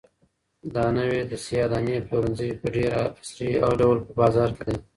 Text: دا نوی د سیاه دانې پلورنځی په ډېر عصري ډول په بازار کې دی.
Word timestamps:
دا 0.73 0.85
نوی 0.97 1.19
د 1.31 1.33
سیاه 1.45 1.67
دانې 1.71 1.97
پلورنځی 2.07 2.49
په 2.61 2.67
ډېر 2.75 2.91
عصري 3.01 3.49
ډول 3.79 3.97
په 4.05 4.11
بازار 4.21 4.49
کې 4.55 4.63
دی. 4.67 4.75